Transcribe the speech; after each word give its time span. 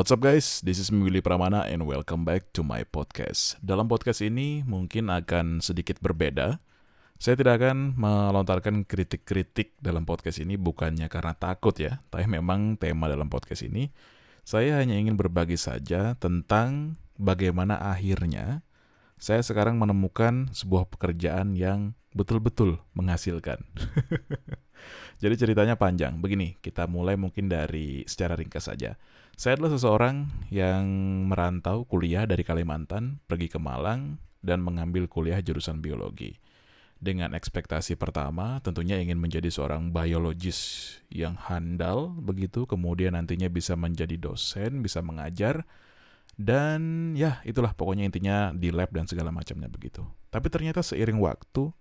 What's 0.00 0.16
up 0.16 0.24
guys, 0.24 0.64
this 0.64 0.80
is 0.80 0.88
me 0.88 1.04
Willy 1.04 1.20
Pramana 1.20 1.68
and 1.68 1.84
welcome 1.84 2.24
back 2.24 2.56
to 2.56 2.64
my 2.64 2.88
podcast. 2.88 3.60
Dalam 3.60 3.84
podcast 3.84 4.24
ini 4.24 4.64
mungkin 4.64 5.12
akan 5.12 5.60
sedikit 5.60 6.00
berbeda. 6.00 6.56
Saya 7.20 7.36
tidak 7.36 7.60
akan 7.60 8.00
melontarkan 8.00 8.88
kritik-kritik 8.88 9.76
dalam 9.76 10.08
podcast 10.08 10.40
ini 10.40 10.56
bukannya 10.56 11.04
karena 11.12 11.36
takut 11.36 11.76
ya, 11.76 12.00
tapi 12.08 12.24
memang 12.32 12.80
tema 12.80 13.12
dalam 13.12 13.28
podcast 13.28 13.60
ini 13.60 13.92
saya 14.40 14.80
hanya 14.80 14.96
ingin 14.96 15.20
berbagi 15.20 15.60
saja 15.60 16.16
tentang 16.16 16.96
bagaimana 17.20 17.76
akhirnya 17.76 18.64
saya 19.20 19.44
sekarang 19.44 19.76
menemukan 19.76 20.48
sebuah 20.56 20.88
pekerjaan 20.88 21.52
yang 21.52 21.92
betul-betul 22.16 22.80
menghasilkan. 22.96 23.60
Jadi 25.22 25.34
ceritanya 25.36 25.76
panjang. 25.76 26.16
Begini, 26.24 26.56
kita 26.64 26.88
mulai 26.88 27.20
mungkin 27.20 27.52
dari 27.52 28.02
secara 28.08 28.32
ringkas 28.32 28.72
saja. 28.72 28.96
Saya 29.36 29.60
adalah 29.60 29.76
seseorang 29.76 30.16
yang 30.48 30.84
merantau 31.28 31.84
kuliah 31.84 32.24
dari 32.24 32.40
Kalimantan, 32.40 33.20
pergi 33.28 33.52
ke 33.52 33.60
Malang, 33.60 34.16
dan 34.40 34.64
mengambil 34.64 35.04
kuliah 35.04 35.44
jurusan 35.44 35.84
biologi. 35.84 36.40
Dengan 37.00 37.32
ekspektasi 37.32 37.96
pertama, 37.96 38.60
tentunya 38.60 39.00
ingin 39.00 39.16
menjadi 39.16 39.48
seorang 39.48 39.92
biologis 39.92 40.92
yang 41.08 41.36
handal, 41.36 42.12
begitu, 42.12 42.68
kemudian 42.68 43.16
nantinya 43.16 43.48
bisa 43.48 43.76
menjadi 43.76 44.16
dosen, 44.20 44.84
bisa 44.84 45.00
mengajar, 45.00 45.64
dan 46.38 47.12
ya 47.18 47.42
itulah 47.42 47.74
pokoknya 47.74 48.06
intinya 48.06 48.54
di 48.54 48.70
lab 48.70 48.92
dan 48.94 49.08
segala 49.08 49.34
macamnya 49.34 49.66
begitu. 49.66 50.06
Tapi 50.30 50.46
ternyata 50.46 50.84
seiring 50.84 51.18
waktu, 51.18 51.74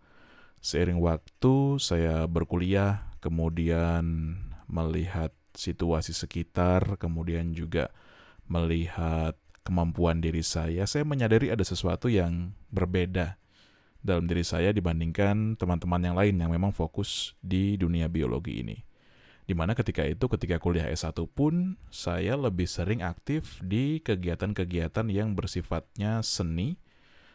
seiring 0.59 0.97
waktu 0.99 1.77
saya 1.77 2.25
berkuliah, 2.25 3.05
kemudian 3.21 4.35
melihat 4.65 5.33
situasi 5.53 6.13
sekitar, 6.13 6.97
kemudian 6.97 7.53
juga 7.53 7.93
melihat 8.49 9.37
kemampuan 9.61 10.17
diri 10.17 10.41
saya, 10.41 10.89
saya 10.89 11.05
menyadari 11.05 11.53
ada 11.53 11.61
sesuatu 11.61 12.09
yang 12.09 12.57
berbeda 12.73 13.37
dalam 13.99 14.25
diri 14.25 14.47
saya 14.47 14.71
dibandingkan 14.71 15.59
teman-teman 15.59 16.01
yang 16.01 16.15
lain 16.15 16.35
yang 16.39 16.49
memang 16.49 16.71
fokus 16.71 17.35
di 17.43 17.75
dunia 17.75 18.07
biologi 18.07 18.63
ini. 18.63 18.88
Di 19.49 19.57
mana 19.57 19.73
ketika 19.73 20.05
itu, 20.05 20.29
ketika 20.29 20.61
kuliah 20.61 20.85
S1 20.93 21.25
pun, 21.25 21.73
saya 21.89 22.37
lebih 22.37 22.69
sering 22.69 23.01
aktif 23.01 23.57
di 23.65 23.97
kegiatan-kegiatan 23.97 25.09
yang 25.09 25.33
bersifatnya 25.33 26.21
seni, 26.21 26.77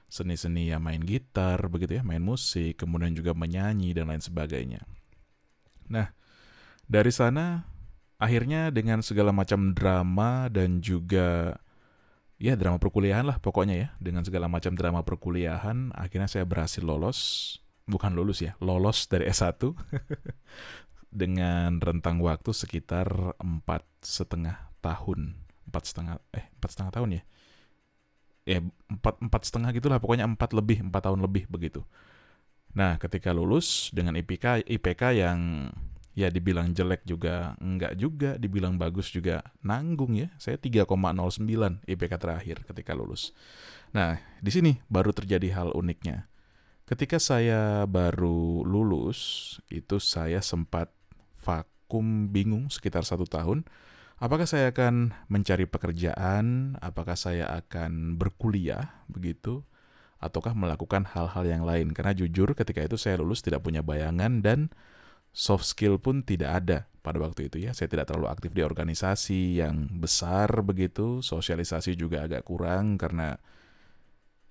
seni-seni 0.06 0.70
ya 0.70 0.78
main 0.78 1.02
gitar, 1.02 1.58
begitu 1.66 1.98
ya, 1.98 2.06
main 2.06 2.22
musik, 2.22 2.78
kemudian 2.78 3.18
juga 3.18 3.34
menyanyi, 3.34 3.90
dan 3.98 4.14
lain 4.14 4.22
sebagainya. 4.22 4.86
Nah, 5.90 6.14
dari 6.86 7.10
sana 7.10 7.66
akhirnya 8.22 8.70
dengan 8.70 9.02
segala 9.02 9.34
macam 9.34 9.74
drama 9.74 10.46
dan 10.54 10.78
juga 10.78 11.58
ya 12.38 12.54
drama 12.54 12.78
perkuliahan 12.78 13.26
lah 13.26 13.42
pokoknya 13.42 13.74
ya. 13.74 13.88
Dengan 13.98 14.22
segala 14.22 14.46
macam 14.46 14.78
drama 14.78 15.02
perkuliahan 15.02 15.90
akhirnya 15.90 16.30
saya 16.30 16.46
berhasil 16.46 16.86
lolos. 16.86 17.58
Bukan 17.84 18.16
lulus 18.16 18.40
ya 18.40 18.56
lolos 18.64 19.04
dari 19.12 19.28
S1 19.28 19.60
dengan 21.14 21.78
rentang 21.78 22.18
waktu 22.18 22.50
sekitar 22.50 23.38
empat 23.38 23.86
setengah 24.02 24.74
tahun 24.82 25.38
empat 25.70 25.82
setengah 25.86 26.14
eh 26.34 26.46
empat 26.58 26.70
setengah 26.74 26.92
tahun 26.92 27.10
ya 27.16 27.22
ya 28.44 28.58
empat 28.90 29.22
empat 29.24 29.42
setengah 29.48 29.70
gitulah 29.72 30.02
pokoknya 30.02 30.26
empat 30.28 30.52
lebih 30.52 30.84
empat 30.90 31.08
tahun 31.08 31.24
lebih 31.24 31.48
begitu 31.48 31.86
nah 32.74 32.98
ketika 32.98 33.30
lulus 33.30 33.94
dengan 33.94 34.18
IPK 34.18 34.66
IPK 34.66 35.02
yang 35.14 35.70
ya 36.14 36.30
dibilang 36.30 36.70
jelek 36.70 37.03
juga 37.04 37.58
enggak 37.58 37.98
juga, 37.98 38.30
dibilang 38.38 38.78
bagus 38.78 39.10
juga 39.10 39.42
nanggung 39.66 40.14
ya. 40.14 40.30
Saya 40.38 40.56
3,09 40.56 40.86
IPK 41.84 42.12
terakhir 42.16 42.56
ketika 42.62 42.94
lulus. 42.94 43.34
Nah, 43.91 44.22
di 44.38 44.50
sini 44.54 44.78
baru 44.86 45.10
terjadi 45.10 45.50
hal 45.54 45.69
uniknya. 45.74 46.30
Ketika 46.86 47.19
saya 47.19 47.84
baru 47.91 48.62
lulus, 48.62 49.56
itu 49.72 49.98
saya 49.98 50.38
sempat 50.38 50.92
vakum 51.44 52.32
bingung 52.32 52.72
sekitar 52.72 53.05
satu 53.05 53.28
tahun. 53.28 53.69
Apakah 54.16 54.49
saya 54.49 54.72
akan 54.72 55.12
mencari 55.28 55.69
pekerjaan? 55.69 56.78
Apakah 56.81 57.19
saya 57.19 57.50
akan 57.53 58.16
berkuliah 58.16 59.05
begitu? 59.10 59.60
Ataukah 60.16 60.56
melakukan 60.56 61.04
hal-hal 61.04 61.44
yang 61.44 61.62
lain? 61.69 61.93
Karena 61.93 62.16
jujur 62.16 62.56
ketika 62.56 62.81
itu 62.81 62.97
saya 62.97 63.21
lulus 63.21 63.44
tidak 63.44 63.60
punya 63.60 63.84
bayangan 63.84 64.41
dan 64.41 64.72
soft 65.34 65.66
skill 65.66 66.00
pun 66.00 66.25
tidak 66.25 66.65
ada 66.65 66.78
pada 67.04 67.21
waktu 67.21 67.53
itu 67.53 67.69
ya. 67.69 67.77
Saya 67.77 67.91
tidak 67.91 68.09
terlalu 68.09 68.33
aktif 68.33 68.56
di 68.56 68.65
organisasi 68.65 69.60
yang 69.60 69.91
besar 70.00 70.49
begitu, 70.65 71.21
sosialisasi 71.21 71.99
juga 71.99 72.25
agak 72.25 72.47
kurang 72.49 72.97
karena 72.97 73.37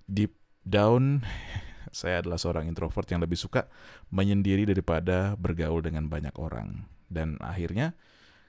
deep 0.06 0.36
down 0.62 1.24
saya 1.94 2.20
adalah 2.20 2.36
seorang 2.36 2.66
introvert 2.66 3.06
yang 3.08 3.22
lebih 3.22 3.38
suka 3.38 3.70
menyendiri 4.10 4.66
daripada 4.66 5.38
bergaul 5.38 5.80
dengan 5.80 6.10
banyak 6.10 6.34
orang. 6.36 6.90
Dan 7.08 7.38
akhirnya 7.38 7.94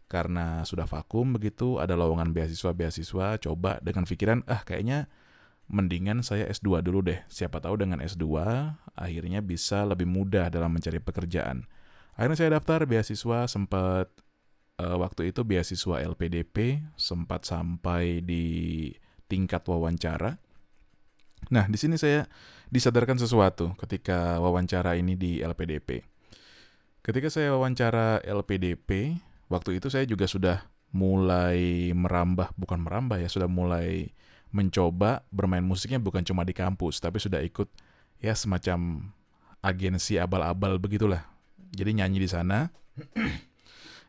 karena 0.06 0.62
sudah 0.66 0.86
vakum 0.86 1.34
begitu, 1.34 1.82
ada 1.82 1.98
lowongan 1.98 2.34
beasiswa-beasiswa, 2.34 3.42
coba 3.42 3.82
dengan 3.82 4.06
pikiran, 4.06 4.46
ah 4.46 4.62
kayaknya 4.62 5.10
mendingan 5.66 6.22
saya 6.22 6.46
S2 6.50 6.86
dulu 6.86 7.06
deh. 7.06 7.22
Siapa 7.26 7.58
tahu 7.58 7.82
dengan 7.82 8.02
S2 8.02 8.26
akhirnya 8.94 9.42
bisa 9.42 9.82
lebih 9.86 10.06
mudah 10.06 10.54
dalam 10.54 10.70
mencari 10.74 11.02
pekerjaan. 11.02 11.66
Akhirnya 12.16 12.38
saya 12.38 12.50
daftar 12.62 12.86
beasiswa 12.86 13.50
sempat 13.50 14.08
uh, 14.80 14.98
waktu 15.02 15.34
itu 15.34 15.42
beasiswa 15.44 16.00
LPDP 16.06 16.86
sempat 16.96 17.50
sampai 17.50 18.22
di 18.22 18.46
tingkat 19.26 19.66
wawancara. 19.66 20.38
Nah, 21.54 21.66
di 21.70 21.78
sini 21.78 22.00
saya 22.00 22.26
disadarkan 22.70 23.22
sesuatu 23.22 23.78
ketika 23.78 24.42
wawancara 24.42 24.98
ini 24.98 25.14
di 25.14 25.42
LPDP. 25.42 26.02
Ketika 27.06 27.30
saya 27.30 27.54
wawancara 27.54 28.22
LPDP, 28.26 29.20
waktu 29.50 29.78
itu 29.78 29.94
saya 29.94 30.10
juga 30.10 30.26
sudah 30.26 30.66
mulai 30.90 31.92
merambah, 31.94 32.56
bukan 32.58 32.82
merambah 32.82 33.22
ya, 33.22 33.30
sudah 33.30 33.46
mulai 33.46 34.10
mencoba 34.50 35.22
bermain 35.30 35.62
musiknya 35.62 36.00
bukan 36.00 36.24
cuma 36.24 36.48
di 36.48 36.56
kampus, 36.56 37.04
tapi 37.04 37.20
sudah 37.20 37.44
ikut 37.44 37.68
ya 38.24 38.32
semacam 38.34 39.12
agensi 39.60 40.16
abal-abal 40.16 40.80
begitulah 40.80 41.28
jadi 41.76 41.92
nyanyi 41.92 42.24
di 42.24 42.30
sana, 42.32 42.72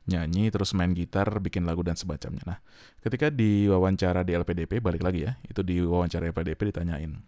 nyanyi 0.07 0.55
terus 0.55 0.73
main 0.73 0.95
gitar, 0.95 1.27
bikin 1.43 1.67
lagu 1.67 1.83
dan 1.83 1.99
semacamnya. 1.99 2.43
Nah, 2.47 2.59
ketika 3.03 3.31
di 3.31 3.67
wawancara 3.67 4.23
di 4.23 4.39
LPDP 4.39 4.79
balik 4.79 5.03
lagi 5.03 5.27
ya, 5.27 5.35
itu 5.47 5.61
di 5.67 5.83
wawancara 5.83 6.31
LPDP 6.31 6.71
ditanyain. 6.71 7.19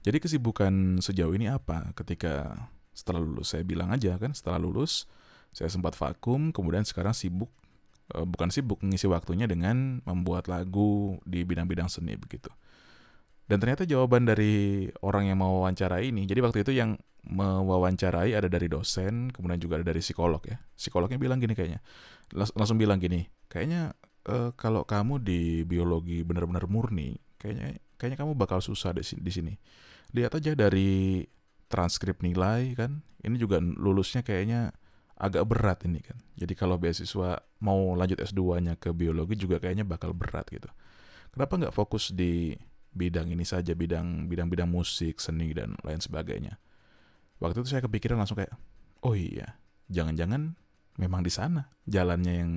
Jadi 0.00 0.16
kesibukan 0.22 1.02
sejauh 1.02 1.34
ini 1.36 1.50
apa 1.50 1.92
ketika 1.92 2.66
setelah 2.96 3.20
lulus? 3.20 3.52
Saya 3.52 3.66
bilang 3.66 3.92
aja 3.92 4.16
kan, 4.16 4.32
setelah 4.32 4.56
lulus 4.56 5.04
saya 5.52 5.68
sempat 5.68 5.96
vakum, 5.96 6.52
kemudian 6.52 6.84
sekarang 6.84 7.12
sibuk 7.12 7.48
eh, 8.16 8.24
bukan 8.24 8.48
sibuk 8.48 8.80
mengisi 8.80 9.08
waktunya 9.08 9.44
dengan 9.48 10.00
membuat 10.04 10.48
lagu 10.48 11.20
di 11.28 11.44
bidang-bidang 11.44 11.88
seni 11.92 12.16
begitu. 12.16 12.48
Dan 13.46 13.62
ternyata 13.62 13.86
jawaban 13.86 14.26
dari 14.26 14.90
orang 15.06 15.30
yang 15.30 15.38
mau 15.38 15.62
wawancara 15.62 16.02
ini, 16.02 16.26
jadi 16.26 16.42
waktu 16.42 16.66
itu 16.66 16.72
yang 16.74 16.98
mewawancarai 17.26 18.32
ada 18.38 18.46
dari 18.46 18.70
dosen, 18.70 19.34
kemudian 19.34 19.58
juga 19.58 19.82
ada 19.82 19.86
dari 19.90 19.98
psikolog 19.98 20.42
ya. 20.46 20.56
Psikolognya 20.78 21.18
bilang 21.18 21.42
gini 21.42 21.58
kayaknya, 21.58 21.82
langsung 22.32 22.78
bilang 22.78 23.02
gini, 23.02 23.26
kayaknya 23.50 23.94
uh, 24.30 24.54
kalau 24.54 24.86
kamu 24.86 25.22
di 25.22 25.66
biologi 25.66 26.22
benar-benar 26.22 26.70
murni, 26.70 27.18
kayaknya 27.38 27.82
kayaknya 27.98 28.18
kamu 28.22 28.32
bakal 28.38 28.62
susah 28.62 28.94
di, 28.94 29.02
di 29.02 29.30
sini. 29.32 29.54
Lihat 30.14 30.38
aja 30.38 30.54
dari 30.54 31.26
transkrip 31.66 32.22
nilai 32.22 32.78
kan, 32.78 33.02
ini 33.26 33.36
juga 33.36 33.58
lulusnya 33.58 34.22
kayaknya 34.22 34.70
agak 35.16 35.48
berat 35.48 35.82
ini 35.88 36.04
kan. 36.04 36.18
Jadi 36.36 36.52
kalau 36.54 36.76
beasiswa 36.76 37.40
mau 37.64 37.96
lanjut 37.96 38.20
S2-nya 38.20 38.76
ke 38.76 38.92
biologi 38.92 39.34
juga 39.34 39.58
kayaknya 39.58 39.82
bakal 39.82 40.12
berat 40.12 40.46
gitu. 40.52 40.68
Kenapa 41.32 41.56
nggak 41.58 41.74
fokus 41.74 42.12
di 42.12 42.54
bidang 42.96 43.28
ini 43.32 43.44
saja, 43.44 43.76
bidang 43.76 44.28
bidang-bidang 44.28 44.68
musik, 44.68 45.20
seni 45.20 45.52
dan 45.52 45.76
lain 45.84 46.00
sebagainya. 46.00 46.56
Waktu 47.42 47.62
itu 47.62 47.68
saya 47.68 47.84
kepikiran 47.84 48.16
langsung 48.16 48.40
kayak, 48.40 48.54
oh 49.04 49.12
iya, 49.12 49.60
jangan-jangan 49.92 50.56
memang 50.96 51.20
di 51.20 51.32
sana 51.32 51.68
jalannya 51.84 52.32
yang 52.32 52.50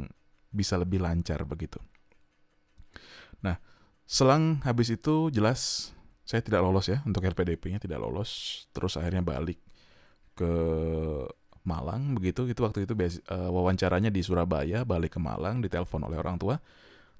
bisa 0.50 0.80
lebih 0.80 1.04
lancar 1.04 1.44
begitu. 1.46 1.78
Nah, 3.44 3.60
selang 4.08 4.64
habis 4.66 4.90
itu 4.90 5.30
jelas 5.30 5.92
saya 6.24 6.46
tidak 6.46 6.62
lolos 6.62 6.86
ya 6.86 7.02
untuk 7.10 7.26
LPDP-nya 7.26 7.81
tidak 7.81 8.00
lolos, 8.02 8.64
terus 8.70 8.96
akhirnya 8.96 9.26
balik 9.26 9.58
ke 10.38 10.52
Malang 11.68 12.16
begitu. 12.16 12.46
Itu 12.48 12.66
waktu 12.66 12.86
itu 12.86 12.94
uh, 12.96 13.50
wawancaranya 13.50 14.10
di 14.10 14.22
Surabaya, 14.22 14.86
balik 14.88 15.18
ke 15.18 15.20
Malang, 15.22 15.62
ditelepon 15.62 16.06
oleh 16.06 16.18
orang 16.18 16.38
tua. 16.38 16.62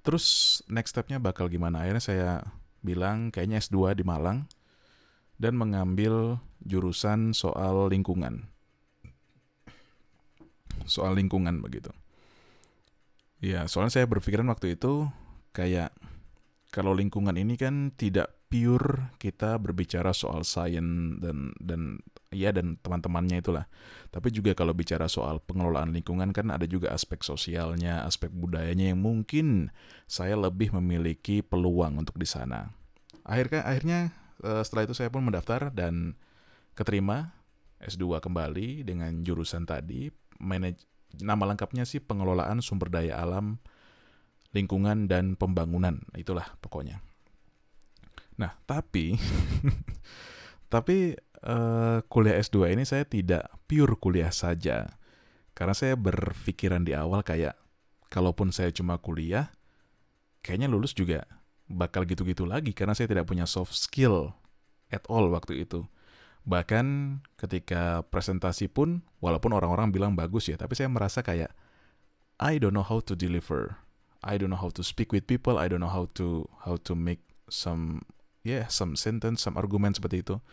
Terus 0.06 0.60
next 0.72 0.96
step-nya 0.96 1.20
bakal 1.20 1.52
gimana? 1.52 1.84
Akhirnya 1.84 2.04
saya 2.04 2.30
bilang 2.80 3.30
kayaknya 3.30 3.60
S2 3.60 4.00
di 4.00 4.08
Malang 4.08 4.48
dan 5.40 5.56
mengambil 5.56 6.44
jurusan 6.62 7.32
soal 7.32 7.88
lingkungan. 7.88 8.52
Soal 10.84 11.16
lingkungan 11.16 11.64
begitu. 11.64 11.90
Ya, 13.40 13.64
soalnya 13.72 13.96
saya 13.96 14.06
berpikiran 14.06 14.52
waktu 14.52 14.76
itu 14.76 15.08
kayak 15.56 15.96
kalau 16.70 16.92
lingkungan 16.92 17.34
ini 17.40 17.56
kan 17.56 17.96
tidak 17.96 18.36
pure 18.50 19.14
kita 19.22 19.62
berbicara 19.62 20.10
soal 20.12 20.42
sains 20.42 21.22
dan 21.22 21.54
dan 21.62 22.02
ya 22.34 22.50
dan 22.52 22.76
teman-temannya 22.82 23.40
itulah. 23.40 23.66
Tapi 24.10 24.34
juga 24.34 24.58
kalau 24.58 24.74
bicara 24.74 25.06
soal 25.06 25.40
pengelolaan 25.40 25.94
lingkungan 25.94 26.34
kan 26.34 26.50
ada 26.50 26.66
juga 26.66 26.92
aspek 26.92 27.22
sosialnya, 27.22 28.04
aspek 28.04 28.34
budayanya 28.34 28.92
yang 28.92 29.00
mungkin 29.00 29.70
saya 30.10 30.36
lebih 30.36 30.74
memiliki 30.76 31.46
peluang 31.46 32.02
untuk 32.02 32.18
di 32.18 32.26
sana. 32.26 32.74
Akhirnya 33.24 33.62
akhirnya 33.64 34.00
eh, 34.44 34.64
setelah 34.64 34.84
itu 34.88 34.96
saya 34.96 35.10
pun 35.12 35.24
mendaftar 35.24 35.72
dan 35.72 36.16
keterima 36.76 37.36
S2 37.80 38.20
kembali 38.20 38.84
dengan 38.88 39.24
jurusan 39.24 39.64
tadi 39.64 40.12
manaj 40.40 40.76
nama 41.20 41.44
lengkapnya 41.50 41.84
sih 41.88 42.00
pengelolaan 42.04 42.62
sumber 42.62 42.92
daya 42.94 43.18
alam 43.20 43.58
lingkungan 44.54 45.06
dan 45.10 45.38
pembangunan. 45.38 46.02
Itulah 46.18 46.58
pokoknya. 46.62 47.02
Nah, 48.40 48.56
tapi 48.66 49.18
tapi 50.74 51.18
uh, 51.44 52.00
kuliah 52.08 52.40
S2 52.40 52.74
ini 52.74 52.84
saya 52.86 53.06
tidak 53.06 53.50
pure 53.70 54.00
kuliah 54.00 54.32
saja. 54.34 54.98
Karena 55.54 55.76
saya 55.76 56.00
berpikiran 56.00 56.88
di 56.88 56.96
awal 56.96 57.20
kayak 57.20 57.60
kalaupun 58.08 58.56
saya 58.56 58.72
cuma 58.72 58.96
kuliah, 58.96 59.52
kayaknya 60.40 60.72
lulus 60.72 60.96
juga 60.96 61.28
bakal 61.70 62.04
gitu-gitu 62.04 62.50
lagi 62.50 62.74
karena 62.74 62.98
saya 62.98 63.06
tidak 63.06 63.30
punya 63.30 63.46
soft 63.46 63.78
skill 63.78 64.34
at 64.90 65.06
all 65.06 65.30
waktu 65.30 65.64
itu. 65.64 65.86
Bahkan 66.50 67.20
ketika 67.38 68.02
presentasi 68.10 68.68
pun, 68.74 69.06
walaupun 69.22 69.54
orang-orang 69.54 69.94
bilang 69.94 70.18
bagus 70.18 70.50
ya, 70.50 70.58
tapi 70.58 70.74
saya 70.74 70.90
merasa 70.90 71.22
kayak 71.22 71.54
I 72.42 72.58
don't 72.58 72.74
know 72.74 72.84
how 72.86 73.00
to 73.06 73.14
deliver 73.14 73.78
I 74.20 74.36
don't 74.36 74.52
know 74.52 74.60
how 74.60 74.72
to 74.76 74.84
speak 74.84 75.16
with 75.16 75.28
people, 75.28 75.56
I 75.56 75.72
don't 75.72 75.80
know 75.80 75.92
how 75.92 76.12
to 76.20 76.48
how 76.68 76.76
to 76.84 76.94
make 76.96 77.24
some 77.48 78.04
yeah 78.44 78.68
some 78.68 79.00
sentence, 79.00 79.46
some 79.46 79.56
argument 79.56 79.96
seperti 79.96 80.28
itu. 80.28 80.44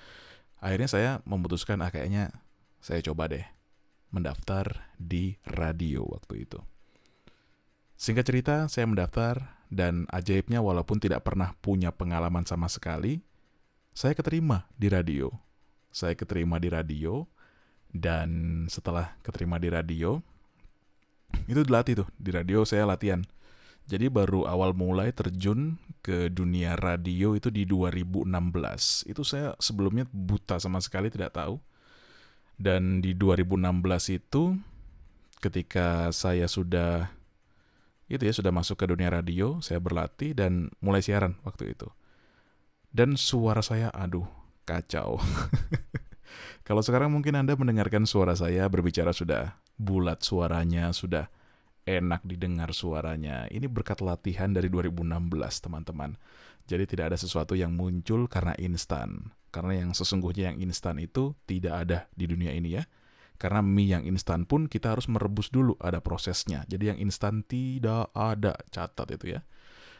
Akhirnya 0.62 0.88
saya 0.90 1.10
memutuskan 1.26 1.82
ah 1.82 1.90
kayaknya 1.90 2.30
saya 2.78 3.02
coba 3.02 3.26
deh 3.26 3.42
mendaftar 4.14 4.86
di 4.96 5.34
radio 5.50 6.06
waktu 6.06 6.46
itu. 6.46 6.62
Singkat 7.96 8.24
cerita, 8.28 8.56
saya 8.68 8.86
mendaftar 8.86 9.55
dan 9.68 10.06
ajaibnya 10.10 10.62
walaupun 10.62 11.02
tidak 11.02 11.26
pernah 11.26 11.54
punya 11.58 11.90
pengalaman 11.90 12.46
sama 12.46 12.70
sekali, 12.70 13.22
saya 13.96 14.14
keterima 14.14 14.66
di 14.78 14.90
radio. 14.92 15.32
Saya 15.90 16.12
keterima 16.12 16.60
di 16.60 16.68
radio 16.68 17.24
dan 17.88 18.64
setelah 18.68 19.16
keterima 19.24 19.56
di 19.56 19.72
radio, 19.72 20.20
itu 21.48 21.60
dilatih 21.64 22.04
tuh 22.04 22.08
di 22.20 22.30
radio 22.30 22.62
saya 22.68 22.84
latihan 22.84 23.24
jadi 23.86 24.10
baru 24.10 24.50
awal 24.50 24.74
mulai 24.74 25.14
terjun 25.14 25.78
ke 26.02 26.26
dunia 26.26 26.74
radio 26.74 27.38
itu 27.38 27.54
di 27.54 27.62
2016. 27.62 28.26
Itu 29.06 29.22
saya 29.22 29.54
sebelumnya 29.62 30.10
buta 30.10 30.58
sama 30.58 30.82
sekali 30.82 31.06
tidak 31.06 31.38
tahu. 31.38 31.62
Dan 32.58 32.98
di 32.98 33.14
2016 33.14 34.18
itu 34.18 34.58
ketika 35.38 36.10
saya 36.10 36.50
sudah 36.50 37.14
itu 38.06 38.22
ya 38.22 38.34
sudah 38.34 38.54
masuk 38.54 38.78
ke 38.78 38.86
dunia 38.86 39.10
radio, 39.10 39.58
saya 39.58 39.82
berlatih 39.82 40.34
dan 40.34 40.70
mulai 40.78 41.02
siaran 41.02 41.38
waktu 41.42 41.74
itu. 41.74 41.90
Dan 42.90 43.18
suara 43.18 43.60
saya 43.60 43.90
aduh 43.92 44.26
kacau. 44.64 45.18
Kalau 46.66 46.82
sekarang 46.82 47.14
mungkin 47.14 47.38
Anda 47.38 47.54
mendengarkan 47.54 48.06
suara 48.06 48.34
saya 48.34 48.66
berbicara 48.66 49.14
sudah 49.14 49.58
bulat 49.78 50.22
suaranya, 50.26 50.90
sudah 50.90 51.30
enak 51.86 52.26
didengar 52.26 52.74
suaranya. 52.74 53.46
Ini 53.46 53.70
berkat 53.70 54.02
latihan 54.02 54.50
dari 54.50 54.66
2016, 54.66 55.06
teman-teman. 55.62 56.18
Jadi 56.66 56.84
tidak 56.90 57.14
ada 57.14 57.18
sesuatu 57.18 57.54
yang 57.54 57.78
muncul 57.78 58.26
karena 58.26 58.58
instan. 58.58 59.30
Karena 59.54 59.86
yang 59.86 59.94
sesungguhnya 59.94 60.52
yang 60.52 60.58
instan 60.66 60.98
itu 60.98 61.38
tidak 61.46 61.86
ada 61.86 61.98
di 62.18 62.26
dunia 62.26 62.50
ini 62.50 62.82
ya. 62.82 62.84
Karena 63.36 63.60
mie 63.60 63.96
yang 63.96 64.04
instan 64.08 64.48
pun 64.48 64.66
kita 64.66 64.96
harus 64.96 65.06
merebus 65.06 65.52
dulu, 65.52 65.76
ada 65.78 66.00
prosesnya. 66.00 66.64
Jadi 66.66 66.92
yang 66.94 66.98
instan 66.98 67.44
tidak 67.44 68.10
ada, 68.16 68.56
catat 68.72 69.08
itu 69.12 69.38
ya. 69.38 69.40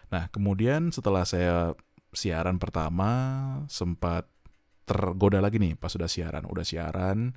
Nah, 0.09 0.31
kemudian 0.33 0.91
setelah 0.91 1.25
saya 1.29 1.77
siaran 2.17 2.57
pertama, 2.57 3.11
sempat 3.69 4.27
tergoda 4.87 5.43
lagi 5.43 5.59
nih 5.59 5.75
pas 5.77 5.93
sudah 5.93 6.09
siaran. 6.09 6.47
Udah 6.49 6.65
siaran, 6.65 7.35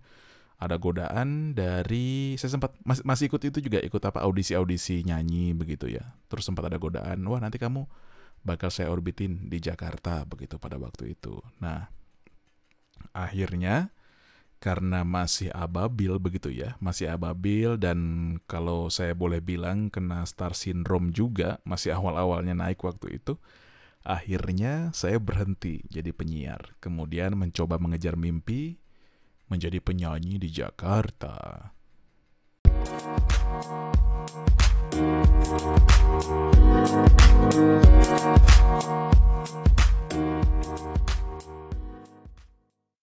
ada 0.59 0.75
godaan 0.75 1.55
dari 1.55 2.35
saya 2.35 2.59
sempat 2.59 2.75
masih, 2.83 3.03
masih 3.07 3.25
ikut 3.31 3.41
itu 3.47 3.59
juga 3.63 3.79
ikut 3.79 4.03
apa 4.03 4.19
audisi-audisi 4.23 5.07
nyanyi 5.07 5.55
begitu 5.55 5.87
ya. 5.87 6.15
Terus 6.27 6.45
sempat 6.45 6.67
ada 6.67 6.75
godaan, 6.75 7.23
wah 7.25 7.39
nanti 7.39 7.55
kamu 7.55 7.87
bakal 8.43 8.71
saya 8.71 8.91
orbitin 8.91 9.47
di 9.51 9.59
Jakarta 9.59 10.23
begitu 10.27 10.59
pada 10.59 10.75
waktu 10.75 11.15
itu. 11.15 11.39
Nah, 11.63 11.87
akhirnya 13.15 13.91
karena 14.59 15.07
masih 15.07 15.50
ababil 15.56 16.19
begitu 16.19 16.51
ya, 16.51 16.75
masih 16.83 17.07
ababil 17.15 17.79
dan 17.79 18.00
kalau 18.44 18.91
saya 18.91 19.15
boleh 19.15 19.39
bilang 19.39 19.88
kena 19.88 20.27
star 20.27 20.51
syndrome 20.51 21.15
juga, 21.15 21.63
masih 21.63 21.95
awal-awalnya 21.95 22.53
naik 22.53 22.83
waktu 22.83 23.23
itu. 23.23 23.39
Akhirnya 24.03 24.91
saya 24.91 25.19
berhenti 25.19 25.83
jadi 25.88 26.11
penyiar, 26.11 26.75
kemudian 26.83 27.35
mencoba 27.39 27.79
mengejar 27.79 28.19
mimpi 28.19 28.79
menjadi 29.47 29.79
penyanyi 29.79 30.38
di 30.38 30.50
Jakarta. 30.51 31.71